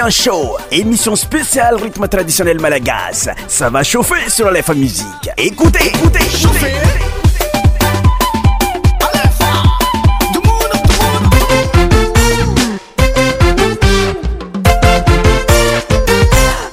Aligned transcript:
un 0.00 0.10
Show, 0.10 0.56
émission 0.70 1.16
spéciale 1.16 1.76
rythme 1.76 2.06
traditionnel 2.08 2.60
malagas. 2.60 3.30
Ça 3.48 3.70
va 3.70 3.82
chauffer 3.82 4.28
sur 4.28 4.50
la 4.50 4.60
Musique. 4.74 5.04
Écoutez, 5.36 5.86
écoutez, 5.88 6.20
chauffez. 6.36 6.72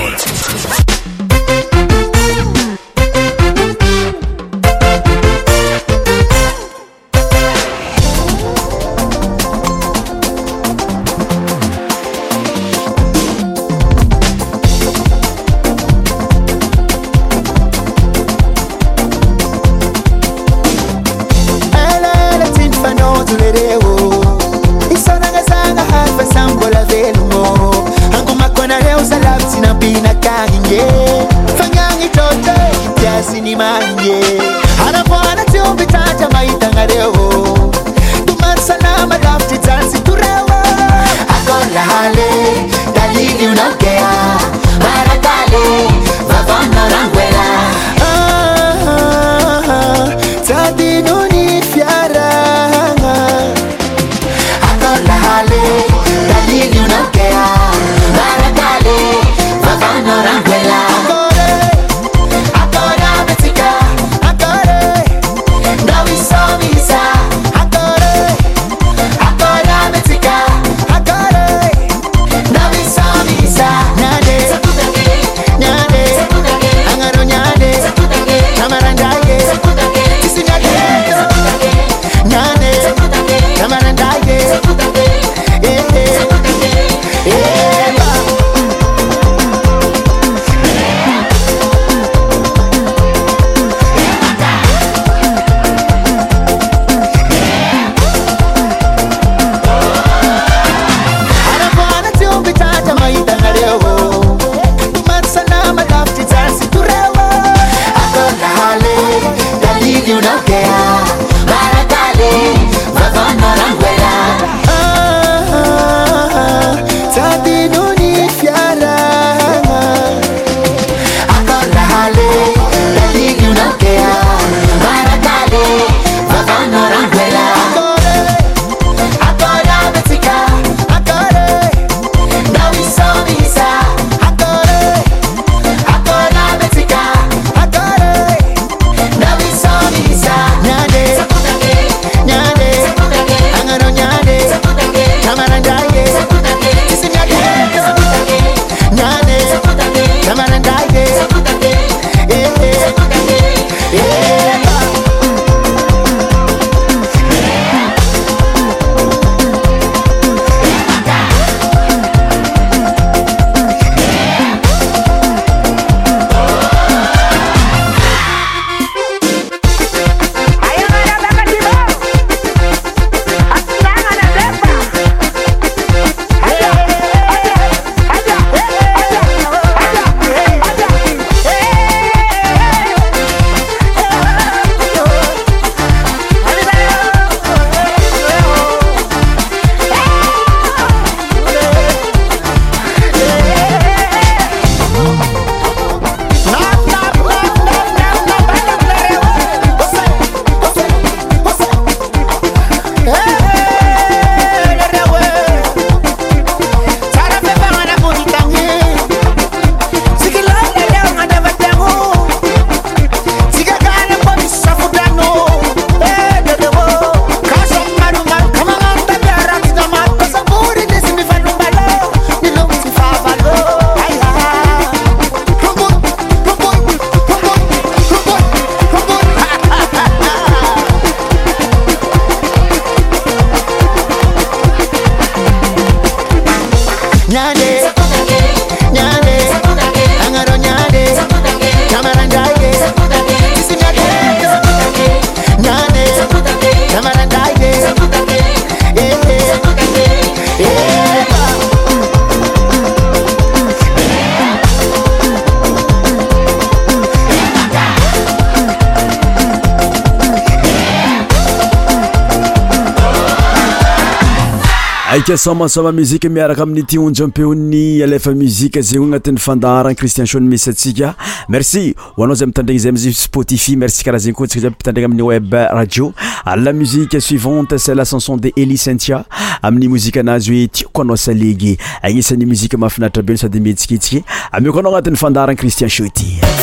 samasama 265.39 265.91
muzike 265.95 266.27
miaraka 266.29 266.63
amin'ny 266.67 266.83
ti 266.85 266.97
onjy 266.99 267.23
ampeony 267.23 268.03
alefa 268.03 268.33
muzike 268.35 268.81
zagny 268.83 268.99
o 268.99 269.05
agnatin'ny 269.07 269.39
fandaran 269.39 269.95
cristien 269.95 270.27
sho 270.27 270.39
ny 270.41 270.49
misy 270.51 270.65
antsika 270.71 271.13
merci 271.49 271.93
oanao 272.17 272.35
zay 272.35 272.47
mpitandragna 272.51 272.79
zay 272.83 272.89
amza 272.89 273.13
spotifi 273.13 273.77
merci 273.77 274.03
karaha 274.05 274.19
zegny 274.23 274.35
ko 274.35 274.45
ntsika 274.45 274.61
zay 274.67 274.73
mmpitandrana 274.75 275.05
amin'ny 275.07 275.23
web 275.23 275.53
radio 275.71 276.11
ala 276.45 276.73
musiqe 276.73 277.21
suivante 277.21 277.77
set 277.79 277.95
la 277.95 278.03
chanson 278.05 278.35
de 278.37 278.51
eli 278.57 278.77
cinthia 278.77 279.23
amin'ny 279.63 279.87
muzika 279.93 280.19
anazy 280.19 280.51
hoe 280.57 280.67
tiko 280.67 281.01
anao 281.01 281.15
salege 281.17 281.77
agnisan'ny 282.03 282.45
muzika 282.45 282.77
mahafinaritra 282.77 283.23
be 283.23 283.33
o 283.33 283.37
sady 283.37 283.61
mientsiktsika 283.63 284.25
amie 284.51 284.71
ko 284.73 284.79
anao 284.83 284.91
agnatin'ny 284.95 285.15
fandarana 285.23 285.55
cristien 285.55 285.89
so 285.89 286.03
ity 286.05 286.58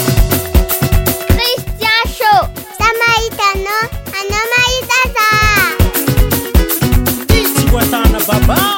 babá. 8.26 8.75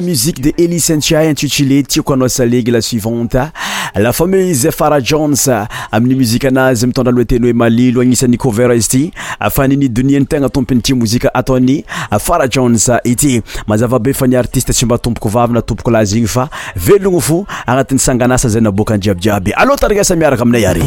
musique 0.00 0.40
de 0.40 0.52
eli 0.58 0.80
sainthy 0.80 1.14
intitilé 1.14 1.82
tiakoanao 1.82 2.28
salege 2.28 2.70
la 2.70 2.80
suivante 2.80 3.48
la 3.96 4.12
famese 4.12 4.70
fara 4.72 4.98
jans 5.00 5.48
amin'ny 5.92 6.16
muzika 6.18 6.48
anazy 6.48 6.86
mitondralohateny 6.86 7.44
hoe 7.46 7.52
malilo 7.52 8.00
agnisan'ni 8.02 8.38
kovert 8.40 8.76
izy 8.76 8.88
ty 8.88 9.12
fanini 9.50 9.88
donien 9.88 10.26
tegna 10.26 10.48
tompinyti 10.48 10.94
mozika 10.94 11.30
ataony 11.34 11.84
fara 12.20 12.46
jans 12.50 12.90
ity 13.04 13.40
mazavabe 13.68 14.12
fa 14.14 14.26
ni 14.26 14.36
artiste 14.36 14.72
tsy 14.72 14.84
mba 14.84 14.94
atompoko 14.96 15.28
vavy 15.28 15.54
na 15.54 15.62
tompoko 15.62 15.90
lazy 15.90 16.16
igny 16.18 16.26
fa 16.28 16.48
velogno 16.76 17.20
fo 17.20 17.44
agnatin'ny 17.66 17.98
sanganasa 17.98 18.48
zay 18.48 18.60
naboka 18.62 18.94
any 18.94 19.00
driabydiaby 19.00 19.52
aloa 19.52 19.76
tarigasa 19.76 20.16
miaraka 20.16 20.42
aminay 20.42 20.66
ary 20.66 20.84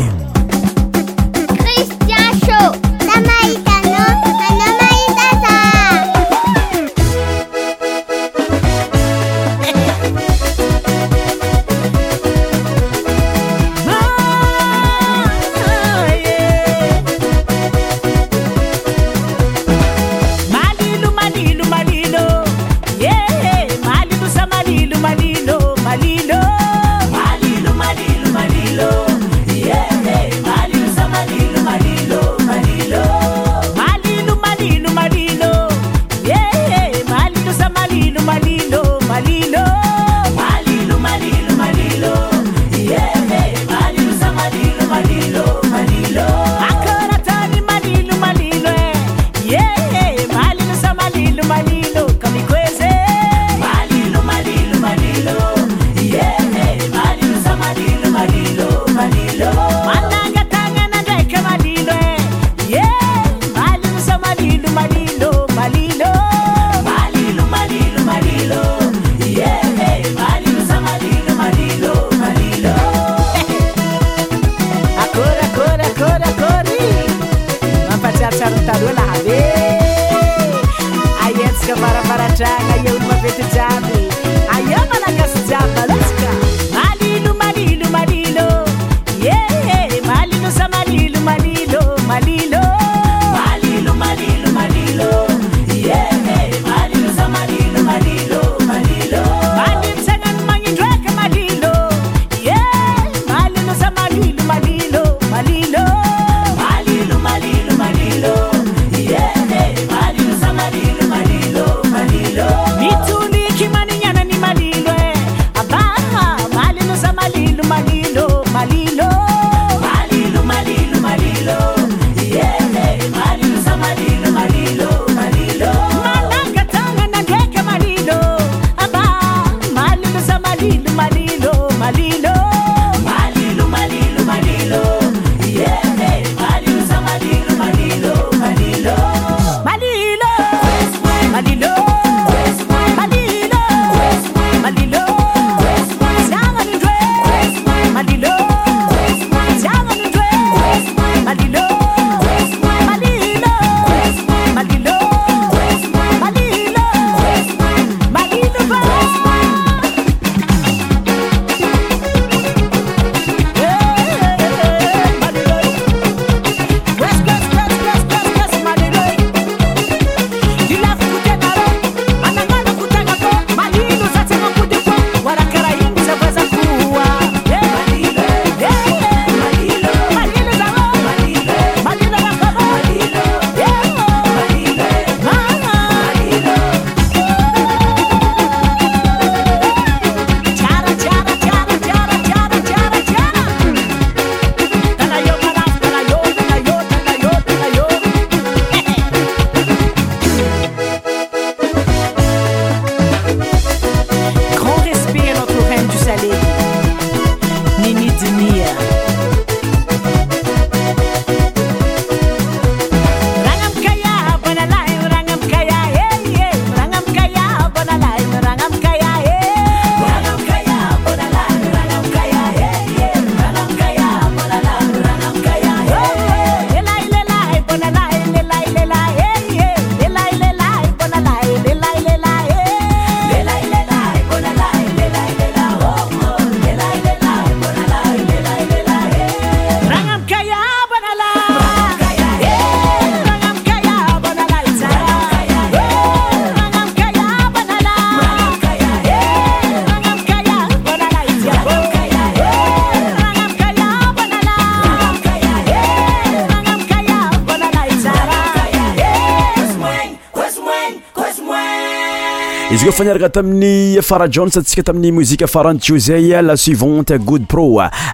fanaraka 262.97 263.29
tamin'ny 263.37 264.01
fara 264.07 264.25
jans 264.33 264.57
antsika 264.57 264.81
tamin'ny 264.89 265.11
mozika 265.19 265.45
faranijo 265.51 265.97
zay 266.07 266.31
la 266.47 266.55
suivante 266.57 267.17
good 267.29 267.45
pro 267.51 267.65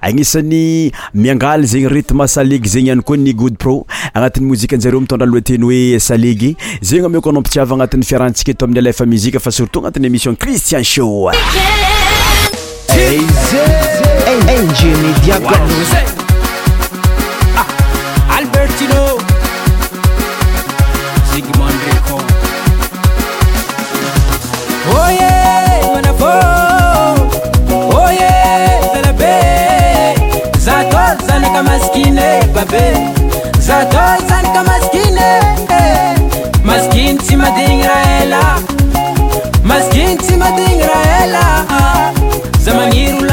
agnisan'ny 0.01 0.91
miangaly 1.15 1.63
zegny 1.73 1.87
rutme 1.93 2.27
saleg 2.33 2.67
zegny 2.73 2.91
ihany 2.91 3.01
koa 3.07 3.15
ny 3.21 3.31
good 3.33 3.55
pro 3.63 3.77
agnatin'ny 4.11 4.43
mozike 4.49 4.75
anjareo 4.75 4.99
mitondra 5.05 5.23
alohateny 5.27 5.63
hoe 5.69 5.99
salege 6.09 6.51
zegny 6.81 7.05
amiaoko 7.09 7.31
anaompitiava 7.31 7.77
agnatin'ny 7.77 8.03
fiarahantsika 8.11 8.51
eto 8.57 8.65
amin'ny 8.65 8.81
alafa 8.83 9.05
muzika 9.13 9.39
fa 9.39 9.51
surtout 9.57 9.79
agnatin'ny 9.85 10.09
émission 10.11 10.35
cristian 10.35 10.83
show 10.83 11.31
zatol 33.59 34.27
zanto 34.27 34.63
maskine 34.63 35.29
maskin 36.63 37.17
cimadin 37.19 37.83
raela 37.89 38.41
maskin 39.65 40.17
cimadin 40.17 40.79
raela 40.89 41.43
za 42.59 42.73
maniru 42.73 43.32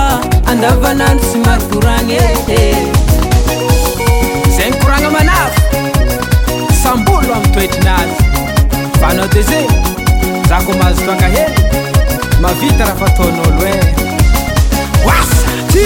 andavanandro 0.51 1.25
sy 1.29 1.37
maro 1.45 1.63
koragna 1.69 2.19
e 2.57 2.61
zagny 4.55 4.75
koragna 4.81 5.09
manafa 5.17 5.61
sambolo 6.83 7.31
ami 7.37 7.49
toetrinazy 7.53 8.13
fanao 8.99 9.27
te 9.33 9.41
zey 9.49 9.65
zako 10.49 10.71
mazotaka 10.79 11.25
hely 11.35 11.53
mavita 12.41 12.83
raha 12.85 12.95
fataonao 13.01 13.45
lo 13.55 13.61
e 13.73 13.75
oasaty 15.07 15.85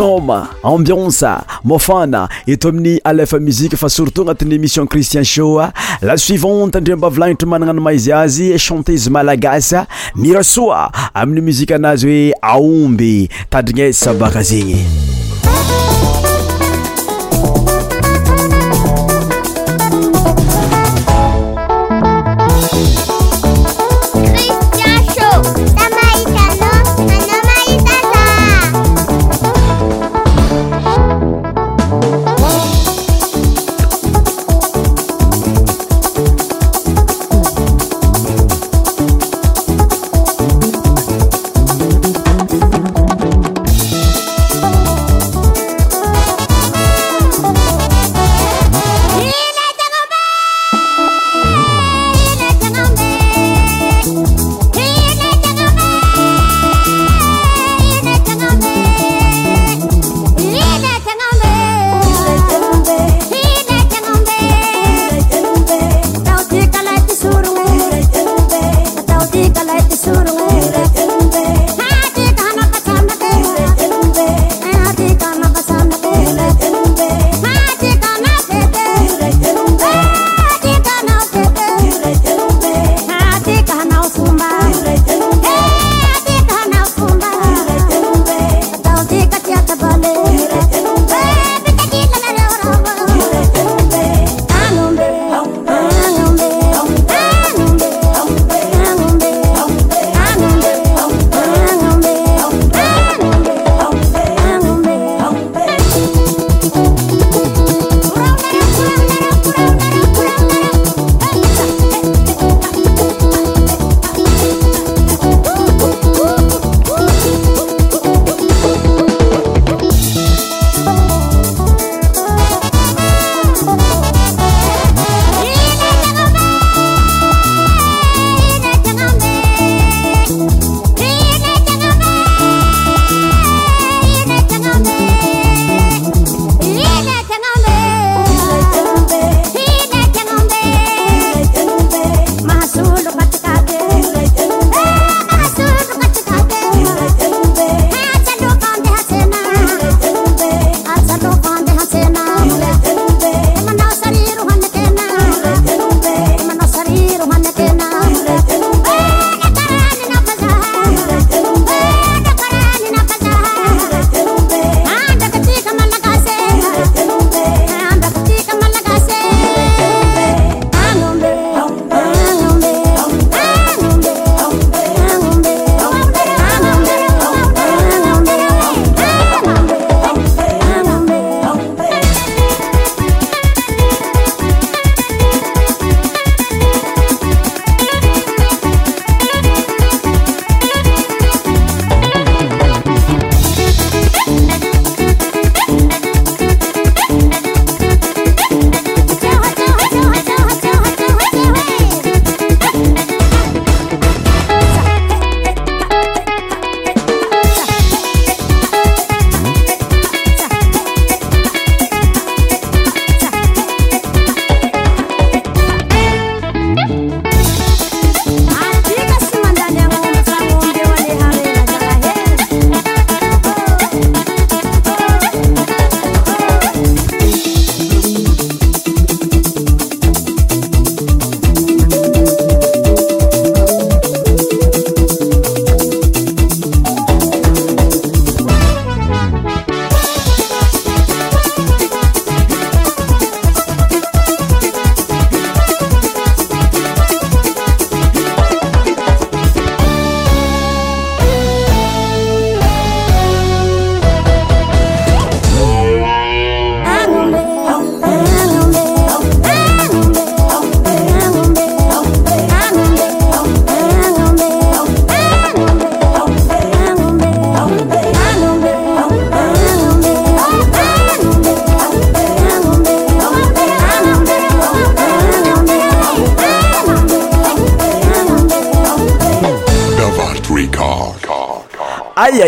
soma 0.00 0.48
ambianse 0.62 1.26
mafana 1.64 2.26
eto 2.46 2.68
amin'ny 2.70 3.00
alefa 3.04 3.36
muzike 3.38 3.76
fa 3.76 3.88
surtout 3.90 4.22
agnatin'ny 4.22 4.54
émission 4.54 4.86
christian 4.86 5.22
shoa 5.24 5.64
ah. 5.74 5.96
la 6.00 6.16
suivante 6.16 6.76
andri 6.80 6.94
m-bavilagnitry 6.96 7.48
managnano 7.52 7.82
maizy 7.84 8.12
azy 8.16 8.48
chanteizy 8.66 9.10
malagasy 9.12 9.76
mira 10.16 10.42
soa 10.54 10.88
amin'ny 11.14 11.42
muzike 11.50 11.74
anazy 11.76 12.06
hoe 12.06 12.34
aomby 12.54 13.12
tadrigny 13.52 13.82
ay 13.82 13.92
zy 13.92 14.04
sabaka 14.06 14.42
zegny 14.52 14.78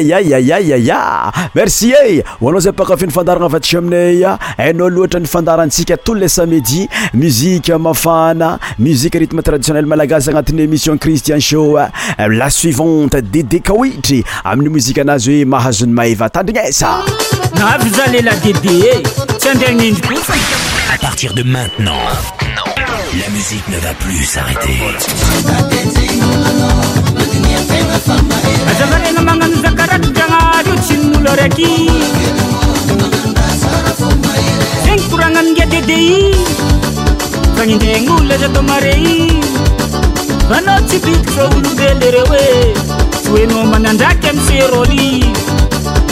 ya! 0.02 1.32
merci 1.54 1.90
e 1.92 2.24
ho 2.40 2.48
anao 2.48 2.60
zay 2.60 2.72
pakafy 2.72 3.06
ny 3.06 3.12
fandaragna 3.12 3.46
avatry 3.46 3.78
aminay 3.78 4.20
hainao 4.58 4.88
loatra 4.90 5.20
ny 5.20 5.26
fandarantsika 5.26 5.96
tous 5.96 6.14
les 6.14 6.28
samedi 6.28 6.88
muzika 7.14 7.78
mafana 7.78 8.58
musique 8.78 9.14
rythme 9.14 9.42
traditionnel 9.42 9.86
malagasy 9.86 10.30
agnatin'ny 10.30 10.62
émission 10.64 10.98
christian 10.98 11.40
show 11.40 11.76
la 12.18 12.50
suivante 12.50 13.16
dede 13.20 13.62
kawitry 13.62 14.24
amin'ny 14.44 14.68
musique 14.68 14.98
anazy 14.98 15.40
hoe 15.42 15.44
mahazony 15.44 15.92
maeva 15.92 16.28
tandrignesa 16.30 17.04
allez 17.54 17.96
la 17.98 18.06
lela 18.12 18.34
dede 18.42 19.02
tsy 19.38 20.02
à 20.92 20.98
partir 20.98 21.32
de 21.34 21.42
maintenant 21.42 21.98
la 23.20 23.28
musique 23.34 23.66
ne 23.68 23.78
va 23.78 23.92
plus 24.02 24.24
s'arrêter 24.24 24.78
azavarena 27.94 29.20
magnano 29.28 29.54
zakarakoda 29.64 30.24
anahary 30.26 30.68
io 30.68 30.74
tsy 30.84 30.94
nynolo 31.00 31.28
araiky 31.34 31.72
zegny 34.84 35.04
korana 35.10 35.40
miny 35.46 35.60
adede 35.66 35.96
i 36.08 36.14
fanindraign'olo 37.56 38.24
naza 38.30 38.48
tao 38.54 38.62
mare 38.70 38.94
iy 39.14 39.28
fanao 40.50 40.80
tsy 40.88 40.96
pitik 41.04 41.36
a 41.38 41.42
holombely 41.48 41.94
ireo 42.08 42.24
hoe 42.30 42.48
hoenamanan-draky 43.30 44.26
aminy 44.32 44.46
serôli 44.48 45.10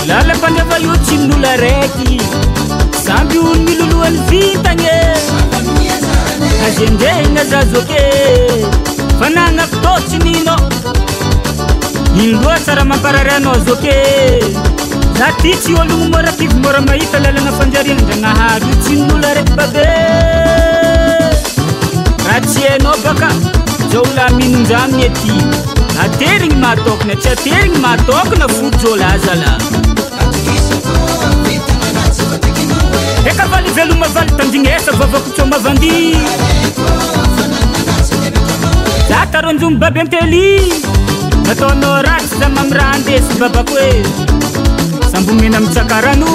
lala 0.08 0.34
mpandrava 0.38 0.78
io 0.86 0.94
tsy 1.06 1.16
nyolo 1.26 1.48
araiky 1.56 2.10
samby 3.04 3.38
olo 3.46 3.58
milolohan'ny 3.66 4.20
fitagne 4.30 4.96
azendrena 6.66 7.44
zazoake 7.52 8.06
fanana 9.20 9.64
fita 9.72 9.94
tsy 10.08 10.18
mina 10.26 10.56
inloa 12.18 12.56
sara 12.66 12.82
mampararana 12.90 13.52
zate 13.66 13.94
zaty 15.18 15.50
tsy 15.62 15.70
olonomora 15.80 16.32
pigy 16.38 16.54
mora 16.64 16.80
mahita 16.88 17.18
lalana 17.24 17.52
mpanjarina 17.56 18.02
da 18.08 18.16
nahary 18.24 18.66
otsinynolo 18.74 19.28
raiky 19.38 19.54
babe 19.60 19.88
raha 22.26 22.40
tsy 22.48 22.60
hainao 22.68 22.96
baka 23.06 23.28
zaoolaminon-jainaty 23.92 25.36
ateriny 26.04 26.54
mahatokana 26.64 27.14
tsy 27.22 27.28
aterigny 27.36 27.78
mahatokana 27.86 28.48
foojolazala 28.56 29.52
aka 33.32 33.46
valivelo 33.52 33.94
mavaly 34.04 34.30
tandigna 34.40 34.72
esa 34.78 34.92
vavakotso 35.00 35.46
mavandi 35.52 35.90
da 39.12 39.22
taronjomo 39.34 39.78
babe 39.84 40.00
anteli 40.04 40.46
ataonao 41.50 42.02
raryka 42.06 42.36
zao 42.40 42.50
mami 42.56 42.72
rahaandeha 42.78 43.20
sy 43.26 43.34
babako 43.42 43.74
hoe 43.82 44.02
sambomena 45.12 45.58
mitsakarano 45.60 46.28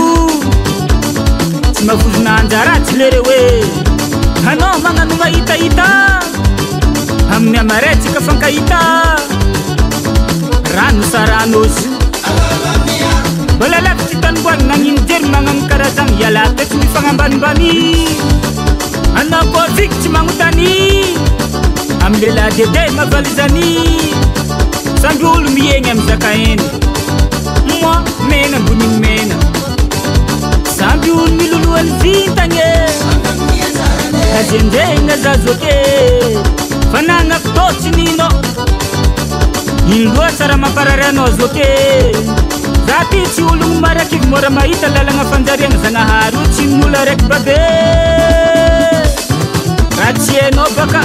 tsy 1.73 1.84
mahavozona 1.88 2.32
anjara 2.39 2.73
a 2.78 2.82
tsy 2.86 2.95
lereo 2.99 3.21
hoe 3.28 3.45
anao 4.51 4.75
magnano 4.84 5.15
mahitahita 5.21 5.88
amin'ny 7.36 7.58
amaraytsika 7.63 8.19
fankahita 8.28 8.80
ranon 10.78 11.06
saranôosy 11.13 11.86
mbalalako 13.56 14.04
tsy 14.10 14.15
tanimboany 14.23 14.63
nanino 14.69 15.01
jery 15.10 15.28
magnano 15.36 15.63
karazana 15.69 16.12
ialatasy 16.21 16.75
mifagnambanimbany 16.80 17.71
anakoviko 19.19 19.95
tsy 20.01 20.10
manotany 20.15 20.71
amin 22.06 22.19
lelahy 22.23 22.58
dede 22.63 22.84
mavalizany 22.97 23.71
samby 25.05 25.25
olo 25.25 25.49
miegny 25.51 25.89
aminny 25.91 26.05
zakaena 26.07 26.63
moa 27.81 27.95
mena 28.29 28.59
mboniny 28.59 28.97
mena 29.03 29.35
samby 30.77 31.09
olo 31.17 31.27
milolohany 31.39 31.91
vitagne 32.01 32.69
kazendregna 34.33 35.17
za 35.23 35.33
zoke 35.43 35.75
fanana 36.91 37.37
foto 37.43 37.65
tsy 37.79 37.89
ninao 37.89 38.41
inoloa 39.95 40.29
sara 40.37 40.57
mampararanao 40.63 41.29
zoke 41.39 41.69
za 42.87 42.97
ty 43.09 43.21
tsy 43.33 43.41
ologno 43.51 43.79
maraiky 43.83 44.17
môramahita 44.31 44.87
lalagna 44.95 45.21
ampanjariagna 45.25 45.79
zanahary 45.85 46.35
io 46.37 46.47
tsy 46.53 46.63
ninolo 46.69 46.97
araiky 47.03 47.25
babe 47.31 47.57
raha 49.97 50.13
tsy 50.21 50.33
hainao 50.41 50.67
baka 50.79 51.01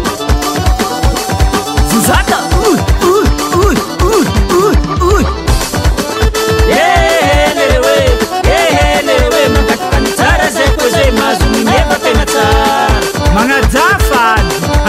magnajafay 13.35 14.39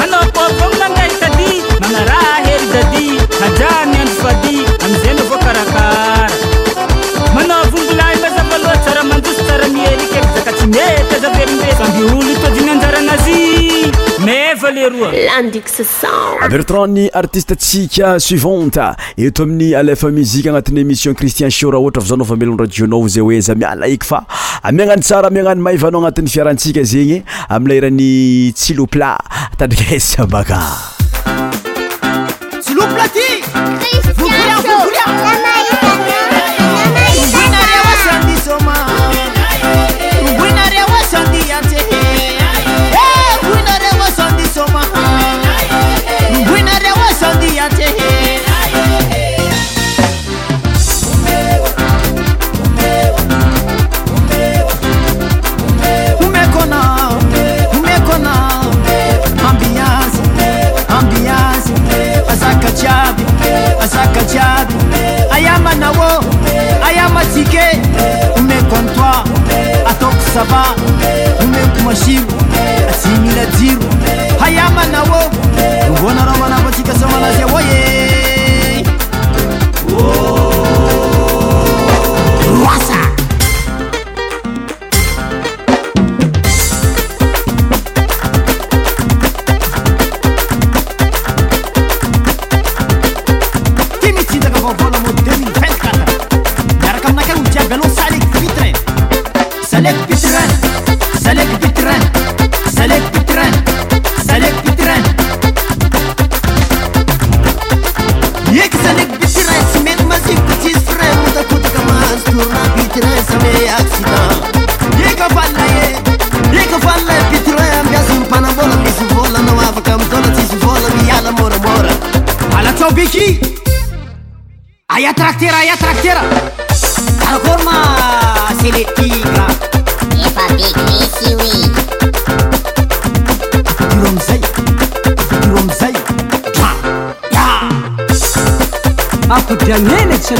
anaopoponanamiaysady 0.03 1.53
manara 1.81 2.19
hery 2.45 2.67
jady 2.73 3.05
hadrany 3.41 3.97
andro 4.03 4.15
fady 4.23 4.55
aminzay 4.85 5.13
navo 5.19 5.37
karakara 5.45 6.29
manao 7.35 7.63
vombolay 7.73 8.15
mazabaloha 8.23 8.77
tsara 8.85 9.03
mandosy 9.11 9.43
tsara 9.49 9.67
mielike 9.75 10.17
mizakatsy 10.27 10.65
mety 10.75 11.13
azabelinrey 11.19 11.75
ambiolo 11.87 12.28
bertran 16.49 16.87
ny 16.93 17.07
artistetsika 17.13 18.19
suivante 18.19 18.93
eto 19.17 19.43
amin'ny 19.43 19.73
alefa 19.75 20.09
muzikue 20.11 20.49
agnatin'ny 20.49 20.81
émission 20.83 21.13
cristien 21.19 21.49
shara 21.49 21.79
ohatra 21.79 22.01
avazao 22.03 22.17
nao 22.19 22.25
famelono 22.31 22.63
radionava 22.65 23.07
zay 23.15 23.21
hoe 23.25 23.39
za 23.41 23.55
mialaiko 23.55 24.05
fa 24.11 24.21
amiagnano 24.63 25.01
tsara 25.01 25.27
amiagnano 25.31 25.61
maivanao 25.61 26.01
agnatin'ny 26.01 26.29
fiarahantsika 26.33 26.83
zegny 26.83 27.21
amilairan'ny 27.49 28.53
tsylopla 28.53 29.13
tadieabaka 29.57 30.61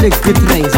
hele 0.02 0.10
kutreis. 0.10 0.69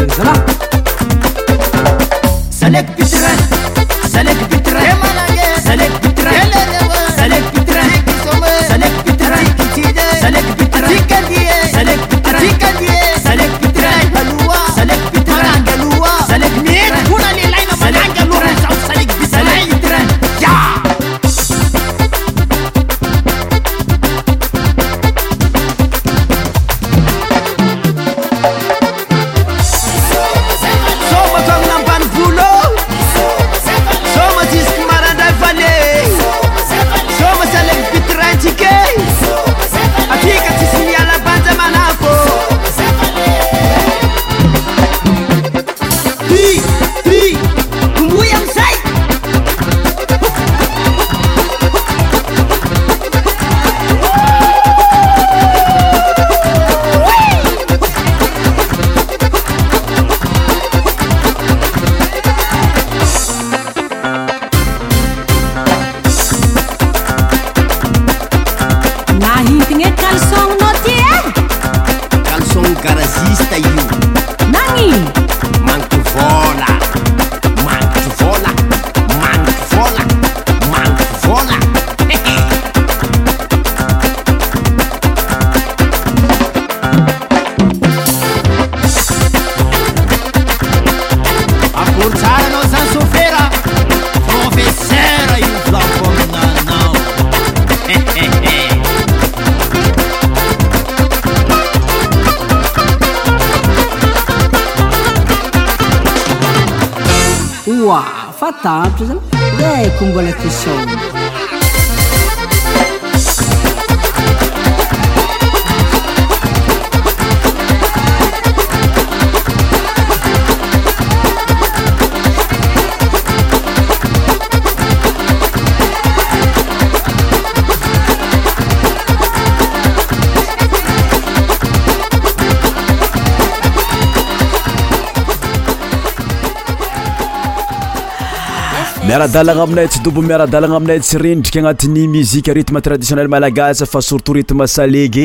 dalagna 139.33 139.63
aminay 139.65 139.87
tsy 139.89 139.99
dobo 140.05 140.21
miaradalagna 140.21 140.75
aminay 140.77 140.99
tsy 141.01 141.17
rendriky 141.21 141.57
agnatin'ny 141.61 142.03
muziqe 142.15 142.53
ritme 142.53 142.81
traditionnel 142.85 143.25
malagasy 143.33 143.87
fa 143.93 144.01
surtout 144.07 144.37
ritme 144.37 144.67
salege 144.73 145.23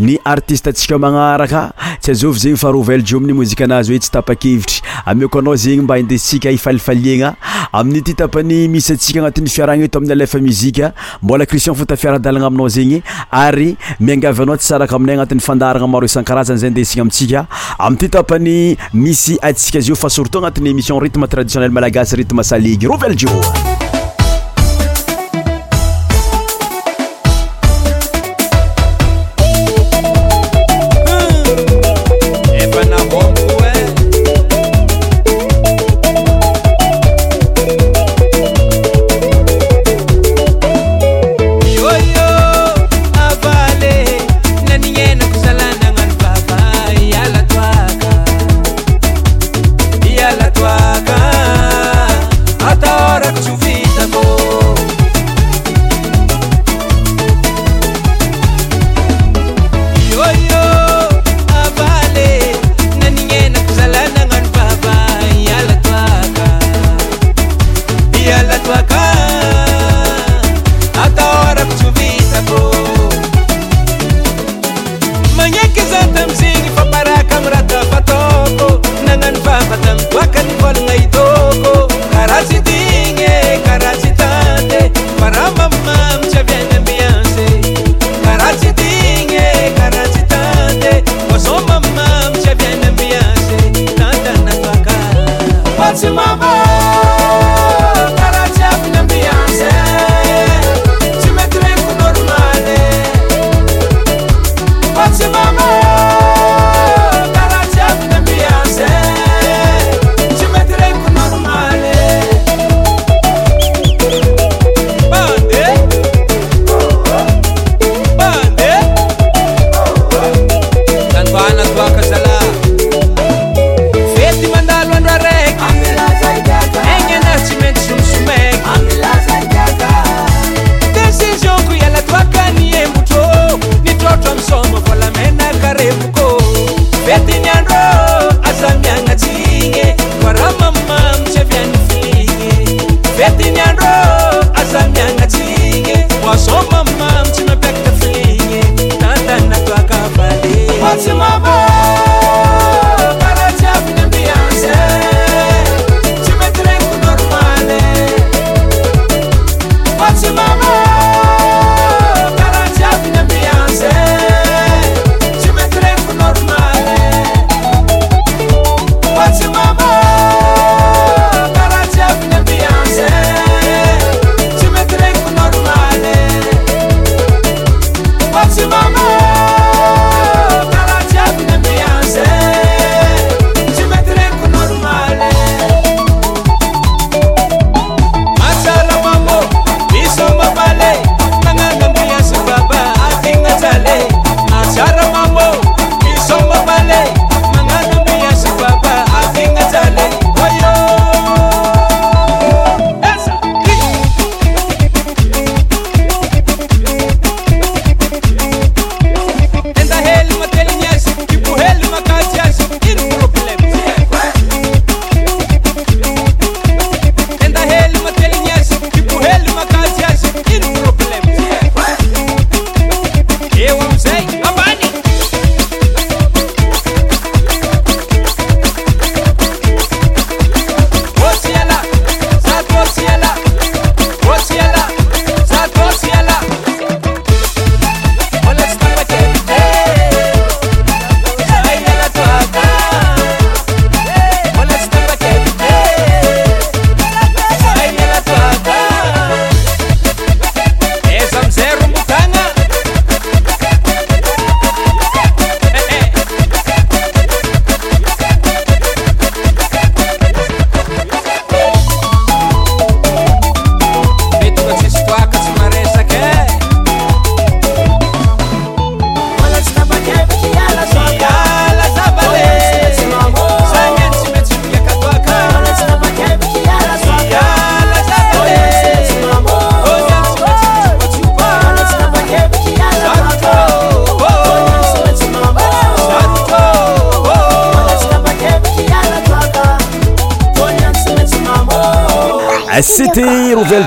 ny 0.00 0.14
artiste 0.34 0.72
ntsika 0.72 0.96
magnaraka 1.04 1.62
tsy 2.00 2.14
azovy 2.16 2.40
zegny 2.44 2.60
fa 2.62 2.72
arovel 2.72 3.04
jom'ny 3.12 3.36
mozika 3.42 3.68
anazy 3.68 3.92
hoe 3.92 4.00
tsy 4.06 4.14
tapa-kevitry 4.16 4.80
ameko 5.12 5.44
anao 5.44 5.58
zegny 5.66 5.84
mba 5.84 6.00
indesika 6.04 6.50
ifalifaliagna 6.58 7.34
amin'ny 7.72 8.02
ty 8.02 8.14
tapany 8.14 8.68
misy 8.68 8.92
atsika 8.94 9.20
agnatin'ny 9.20 9.48
fiarahagna 9.50 9.86
eto 9.86 9.98
amin'ny 9.98 10.12
alefa 10.12 10.38
muzika 10.40 10.92
mbola 11.22 11.46
cristion 11.46 11.74
fotafiaradalagna 11.74 12.48
aminao 12.50 12.68
zegny 12.76 13.02
ary 13.30 13.76
miangavy 14.00 14.42
anao 14.42 14.56
tsy 14.56 14.66
saraka 14.72 14.96
aminay 14.96 15.16
agnatin'ny 15.16 15.44
fandaharagna 15.48 15.88
maro 15.88 16.06
isankarazany 16.10 16.58
zay 16.62 16.70
ndeisigna 16.70 17.02
amintsika 17.02 17.46
amiity 17.78 18.08
tapany 18.10 18.76
misy 18.92 19.38
atsika 19.42 19.78
izy 19.78 19.92
io 19.92 19.94
fa 19.96 20.08
surtout 20.08 20.38
agnatin'ny 20.44 20.70
émission 20.74 20.98
rythme 21.04 21.26
traditionnel 21.28 21.70
malagasy 21.70 22.16
rytme 22.22 22.42
salige 22.44 22.86
rovell 22.86 23.14
jehoa 23.16 23.69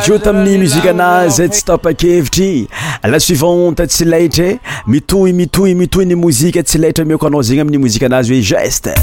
jio 0.01 0.17
tamin'ny 0.19 0.57
muzika 0.61 0.89
anazy 0.93 1.49
tsy 1.49 1.63
topakevitry 1.65 2.49
la 3.03 3.19
suivante 3.19 3.87
tsy 3.89 4.05
laigtra 4.09 4.49
e 4.55 4.59
mitoy 4.87 5.33
mitohy 5.33 5.75
mitohy 5.77 6.07
ny 6.09 6.17
mozika 6.17 6.63
tsy 6.63 6.79
laitra 6.81 7.05
miko 7.05 7.27
anao 7.27 7.43
zegny 7.43 7.61
amin'ny 7.65 7.81
mozika 7.85 8.05
anazy 8.09 8.33
hoe 8.33 8.41
juste 8.49 8.95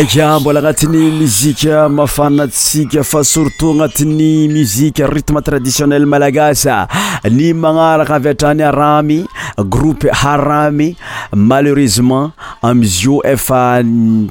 aka 0.00 0.40
mbola 0.40 0.60
agnatin'ny 0.60 1.10
muzike 1.12 1.68
mafanatsika 1.90 3.02
fa 3.04 3.22
surtout 3.24 3.72
agnatiny 3.74 4.48
muzike 4.48 5.04
rythme 5.06 5.42
traditionnel 5.44 6.06
malagasa 6.08 6.86
ny 7.28 7.50
magnaraka 7.52 8.14
avy 8.16 8.28
atraany 8.32 8.62
aramy 8.64 9.18
groupe 9.68 10.08
haramy 10.10 10.94
malheureusement 11.36 12.32
amizyio 12.62 13.22
efa 13.24 13.82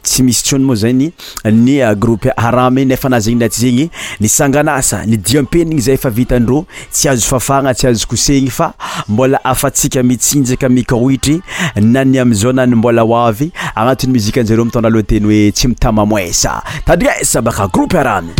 tsy 0.03 0.23
misy 0.23 0.43
tsyony 0.43 0.63
moa 0.65 0.75
zany 0.75 1.09
ny 1.51 1.69
eh, 1.81 1.95
groupe 1.97 2.29
aramy 2.37 2.85
nefa 2.85 3.09
na 3.09 3.19
zegny 3.19 3.39
naty 3.39 3.59
zegny 3.61 3.89
nisanganasa 4.19 5.05
ny 5.07 5.17
diam-penigna 5.17 5.81
zay 5.81 5.95
efa 5.97 6.09
vitandreo 6.09 6.65
tsy 6.91 7.09
azo 7.09 7.25
fafagna 7.25 7.73
tsy 7.73 7.87
azo 7.87 8.05
koseigny 8.07 8.49
fa 8.51 8.73
mbola 9.07 9.43
afatsika 9.43 10.03
mitsinjaka 10.03 10.69
mika 10.69 10.95
ohitry 10.95 11.41
nany 11.75 12.19
amizao 12.19 12.53
na 12.53 12.65
ny 12.67 12.75
mbola 12.75 13.01
hoavy 13.01 13.51
agnatin'ny 13.75 14.13
mizike 14.13 14.39
anjareo 14.41 14.65
mitondralohanteny 14.65 15.25
hoe 15.25 15.51
tsy 15.51 15.67
mitamamoesa 15.67 16.61
tadrignay 16.85 17.23
sa 17.25 17.41
baka 17.41 17.67
groupe 17.67 17.99
aramy 17.99 18.31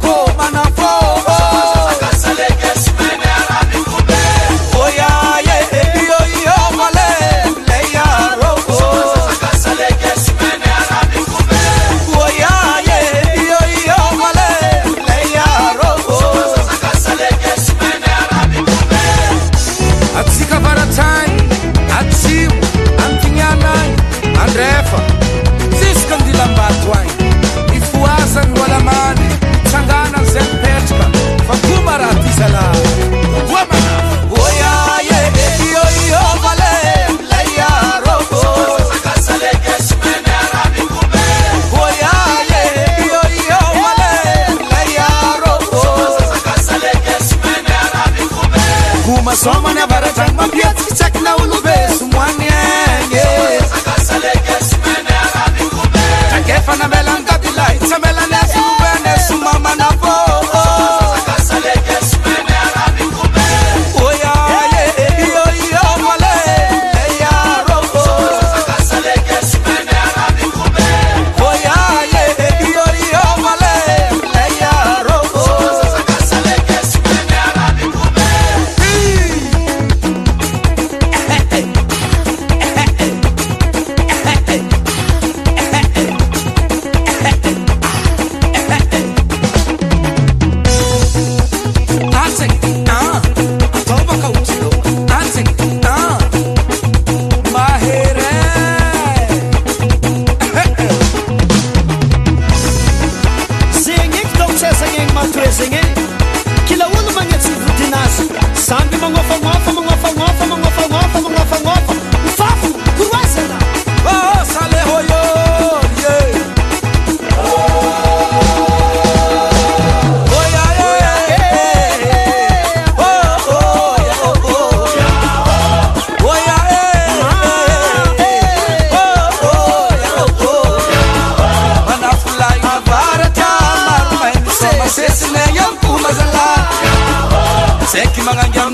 mga 138.28 138.46
jam 138.52 138.74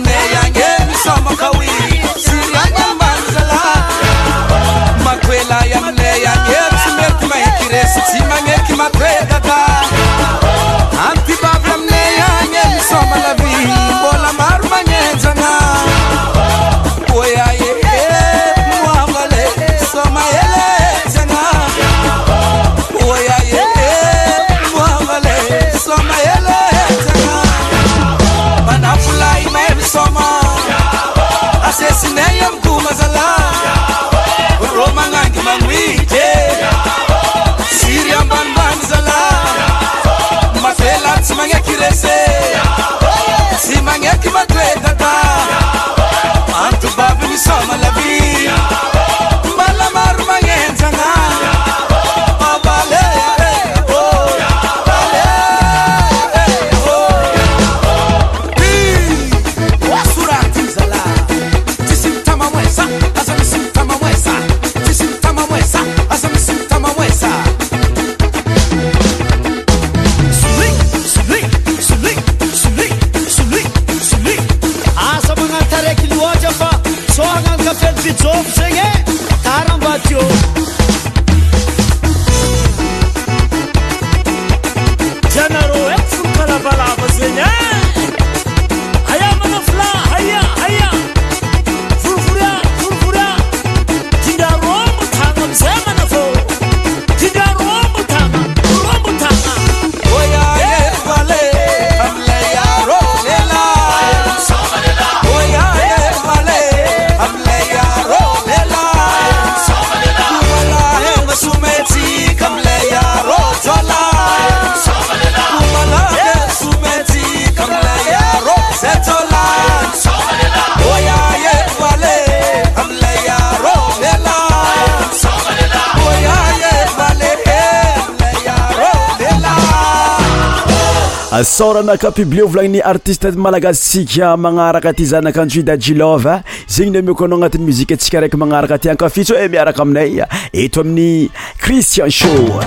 soranakapiblio 131.41 132.45
volagnin'ny 132.45 132.81
artista 132.85 133.31
malagasitsika 133.33 134.35
magnaraka 134.37 134.93
ty 134.93 135.05
zanakanjohidajilov 135.09 136.21
zegny 136.69 136.93
nymioko 136.99 137.25
anao 137.25 137.39
anatin'ny 137.41 137.65
muzikaantsika 137.65 138.19
raiky 138.21 138.37
magnaraka 138.37 138.77
aty 138.77 138.91
ankafitso 138.93 139.33
e 139.33 139.45
eh, 139.45 139.49
miaraka 139.49 139.81
aminay 139.81 140.21
eto 140.53 140.83
amin'ny 140.85 141.29
cristian 141.57 142.11
shozako 142.11 142.59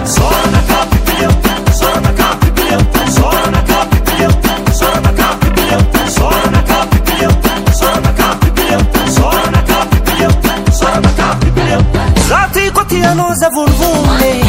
taozavolivoly 13.19 14.46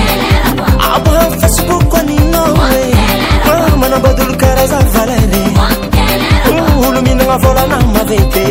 vola 7.37 7.65
na 7.67 7.77
mavete 7.79 8.45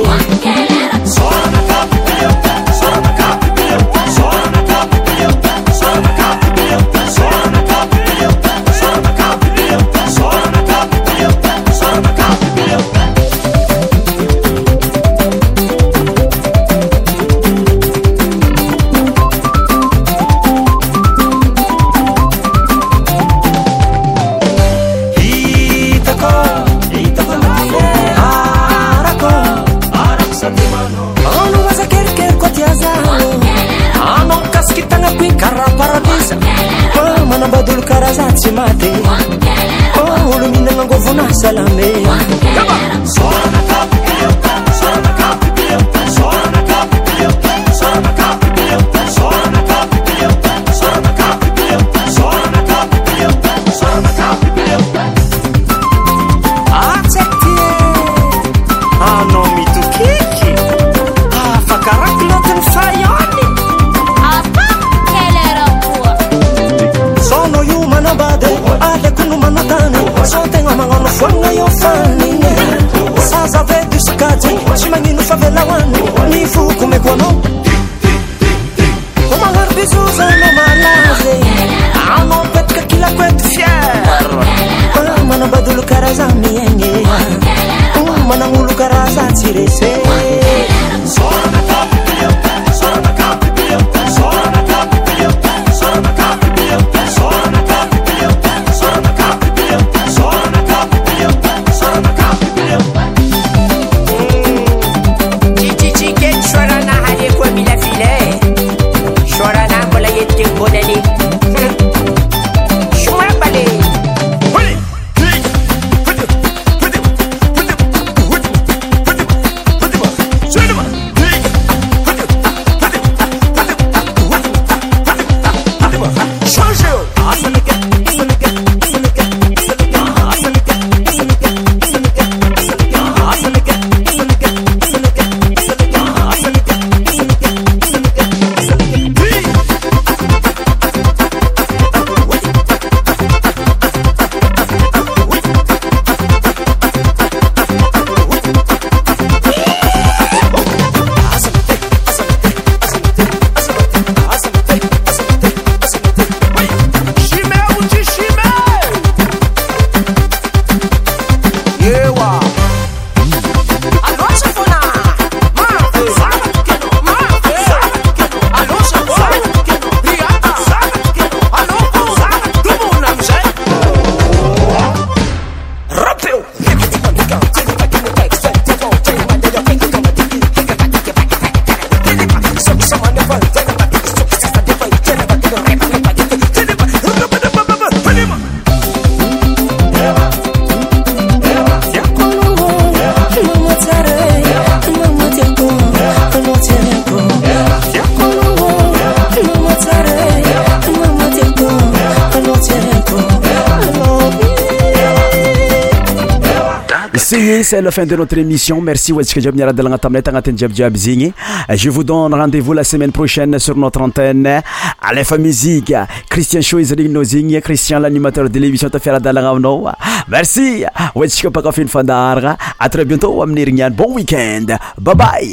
sae 207.29 207.65
c'est 207.65 207.81
la 207.83 207.91
fin 207.91 208.07
de 208.07 208.15
notre 208.15 208.39
émission 208.39 208.81
merci 208.81 209.11
watcyika 209.11 209.41
diaabiniradalanataminay 209.41 210.23
ta 210.23 210.31
natin 210.31 210.53
diabdiaby 210.53 210.97
zigny 210.97 211.33
je 211.75 211.91
vous 211.91 212.05
donne 212.05 212.33
rendez-vous 212.33 212.73
la 212.73 212.85
semaine 212.85 213.11
prochaine 213.11 213.59
sur 213.59 213.77
notre 213.77 214.01
antenne 214.01 214.63
alefa 215.03 215.37
musiqe 215.37 215.93
christian 216.31 216.61
shoisanignno 216.63 217.25
zigny 217.25 217.61
christian 217.61 217.99
l'animateur 217.99 218.49
de 218.49 218.61
lémission 218.61 218.89
tafara 218.91 219.19
dalagna 219.19 219.51
aminaw 219.51 219.91
merci 220.29 220.85
wasyika 221.17 221.51
pakafino 221.51 221.89
fandaraa 221.89 222.55
atrès 222.79 223.05
bientôt 223.05 223.43
aminir 223.43 223.75
nan 223.75 223.91
bon 223.93 224.15
weekend 224.15 224.71
babaye 224.97 225.51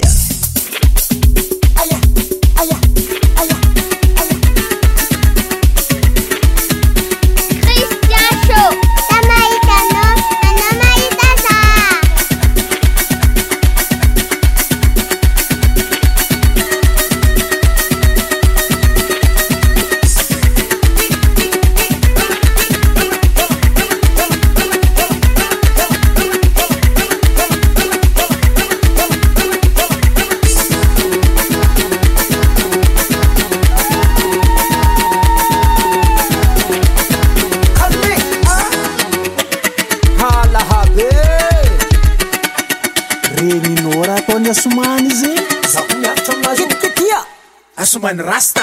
Suman 47.93 48.17
Rasta 48.17 48.62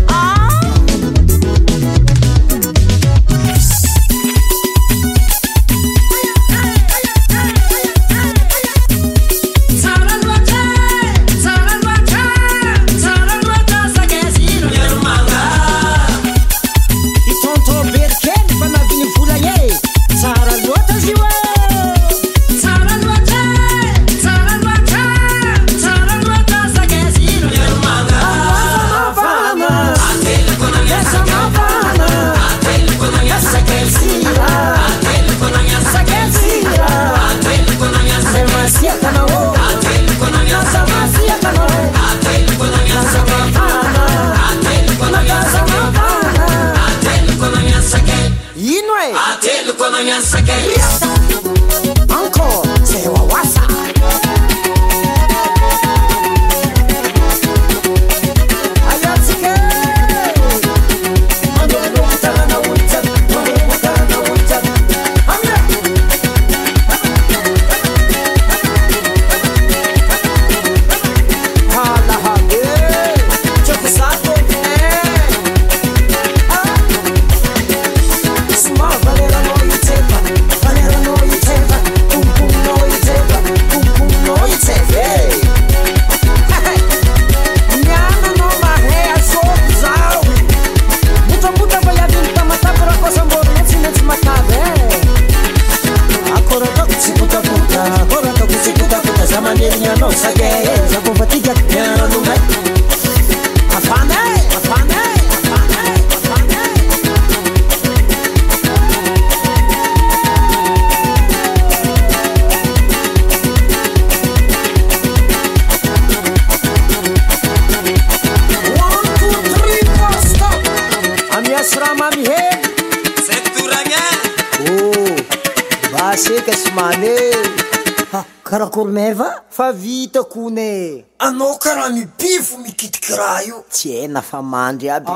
afa 134.17 134.43
mandy 134.43 134.89
aby 134.91 135.13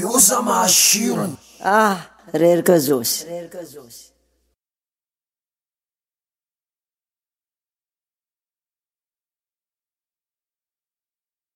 io 0.00 0.18
za 0.26 0.38
mahasirony 0.46 1.34
ah 1.64 1.98
reraka 2.38 2.78
zosy 2.78 3.21